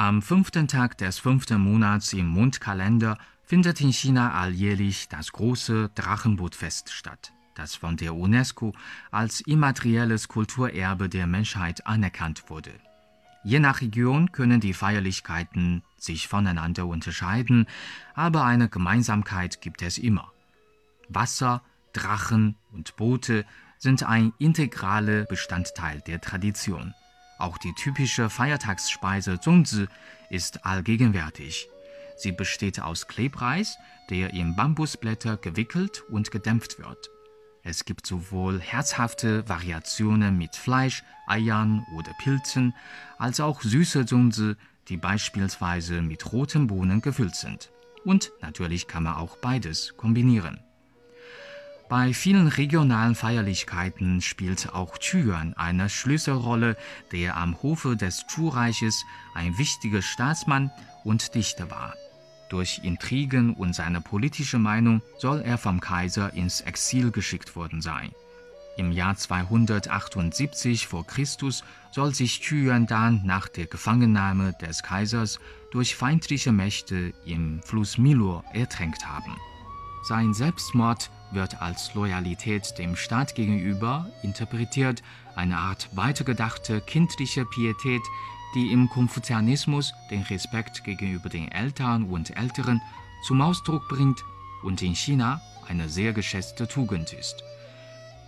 Am 0.00 0.22
fünften 0.22 0.66
Tag 0.66 0.96
des 0.96 1.18
fünften 1.18 1.60
Monats 1.60 2.14
im 2.14 2.26
Mondkalender 2.26 3.18
findet 3.44 3.82
in 3.82 3.92
China 3.92 4.32
alljährlich 4.32 5.10
das 5.10 5.30
große 5.30 5.90
Drachenbootfest 5.94 6.90
statt, 6.90 7.34
das 7.54 7.74
von 7.74 7.98
der 7.98 8.14
UNESCO 8.14 8.72
als 9.10 9.42
immaterielles 9.42 10.28
Kulturerbe 10.28 11.10
der 11.10 11.26
Menschheit 11.26 11.86
anerkannt 11.86 12.44
wurde. 12.48 12.72
Je 13.44 13.58
nach 13.58 13.82
Region 13.82 14.32
können 14.32 14.60
die 14.60 14.72
Feierlichkeiten 14.72 15.82
sich 15.98 16.28
voneinander 16.28 16.86
unterscheiden, 16.86 17.66
aber 18.14 18.46
eine 18.46 18.70
Gemeinsamkeit 18.70 19.60
gibt 19.60 19.82
es 19.82 19.98
immer. 19.98 20.32
Wasser, 21.10 21.62
Drachen 21.92 22.56
und 22.72 22.96
Boote 22.96 23.44
sind 23.76 24.02
ein 24.02 24.32
integraler 24.38 25.26
Bestandteil 25.26 26.00
der 26.00 26.22
Tradition. 26.22 26.94
Auch 27.40 27.56
die 27.56 27.72
typische 27.72 28.28
Feiertagsspeise 28.28 29.40
Zongzi 29.40 29.86
ist 30.28 30.66
allgegenwärtig. 30.66 31.70
Sie 32.16 32.32
besteht 32.32 32.80
aus 32.80 33.08
Klebreis, 33.08 33.78
der 34.10 34.34
in 34.34 34.56
Bambusblätter 34.56 35.38
gewickelt 35.38 36.02
und 36.10 36.30
gedämpft 36.30 36.78
wird. 36.78 37.08
Es 37.62 37.86
gibt 37.86 38.06
sowohl 38.06 38.60
herzhafte 38.60 39.48
Variationen 39.48 40.36
mit 40.36 40.54
Fleisch, 40.54 41.02
Eiern 41.26 41.86
oder 41.96 42.12
Pilzen, 42.22 42.74
als 43.16 43.40
auch 43.40 43.62
süße 43.62 44.04
Zongzi, 44.04 44.56
die 44.88 44.98
beispielsweise 44.98 46.02
mit 46.02 46.30
roten 46.32 46.66
Bohnen 46.66 47.00
gefüllt 47.00 47.36
sind. 47.36 47.70
Und 48.04 48.32
natürlich 48.42 48.86
kann 48.86 49.04
man 49.04 49.16
auch 49.16 49.38
beides 49.38 49.96
kombinieren. 49.96 50.60
Bei 51.90 52.14
vielen 52.14 52.46
regionalen 52.46 53.16
Feierlichkeiten 53.16 54.20
spielt 54.20 54.72
auch 54.72 54.96
Tyuan 54.96 55.54
eine 55.54 55.88
Schlüsselrolle, 55.88 56.76
der 57.10 57.36
am 57.36 57.60
Hofe 57.64 57.96
des 57.96 58.28
Chu-Reiches 58.28 59.04
ein 59.34 59.58
wichtiger 59.58 60.00
Staatsmann 60.00 60.70
und 61.02 61.34
Dichter 61.34 61.68
war. 61.68 61.96
Durch 62.48 62.82
Intrigen 62.84 63.54
und 63.54 63.74
seine 63.74 64.00
politische 64.00 64.60
Meinung 64.60 65.02
soll 65.18 65.40
er 65.40 65.58
vom 65.58 65.80
Kaiser 65.80 66.32
ins 66.32 66.60
Exil 66.60 67.10
geschickt 67.10 67.56
worden 67.56 67.82
sein. 67.82 68.12
Im 68.76 68.92
Jahr 68.92 69.16
278 69.16 70.86
v. 70.86 71.02
Chr. 71.02 71.26
soll 71.90 72.14
sich 72.14 72.38
Tyuan 72.38 72.86
dann 72.86 73.22
nach 73.24 73.48
der 73.48 73.66
Gefangennahme 73.66 74.54
des 74.62 74.84
Kaisers 74.84 75.40
durch 75.72 75.96
feindliche 75.96 76.52
Mächte 76.52 77.12
im 77.24 77.60
Fluss 77.64 77.98
Milor 77.98 78.44
ertränkt 78.52 79.08
haben. 79.08 79.36
Sein 80.02 80.32
Selbstmord 80.32 81.10
wird 81.30 81.60
als 81.60 81.94
Loyalität 81.94 82.78
dem 82.78 82.96
Staat 82.96 83.34
gegenüber 83.34 84.10
interpretiert, 84.22 85.02
eine 85.36 85.58
Art 85.58 85.90
weitergedachte 85.94 86.80
kindliche 86.80 87.44
Pietät, 87.44 88.02
die 88.54 88.72
im 88.72 88.88
Konfuzianismus 88.88 89.92
den 90.10 90.22
Respekt 90.22 90.84
gegenüber 90.84 91.28
den 91.28 91.50
Eltern 91.52 92.04
und 92.04 92.36
Älteren 92.36 92.80
zum 93.22 93.40
Ausdruck 93.42 93.88
bringt 93.88 94.24
und 94.62 94.82
in 94.82 94.94
China 94.94 95.40
eine 95.68 95.88
sehr 95.88 96.12
geschätzte 96.12 96.66
Tugend 96.66 97.12
ist. 97.12 97.44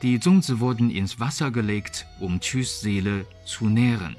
Die 0.02 0.20
Zongzi 0.20 0.60
wurden 0.60 0.90
ins 0.90 1.18
Wasser 1.20 1.50
gelegt, 1.50 2.06
um 2.20 2.40
Chus 2.40 2.80
Seele 2.80 3.26
zu 3.44 3.68
nähren. 3.68 4.16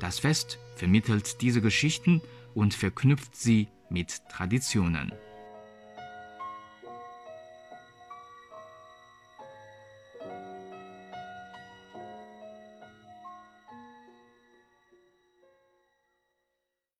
Das 0.00 0.18
Fest 0.18 0.58
vermittelt 0.76 1.40
diese 1.42 1.60
Geschichten 1.60 2.22
und 2.54 2.74
verknüpft 2.74 3.36
sie 3.36 3.68
mit 3.90 4.28
Traditionen. 4.28 5.12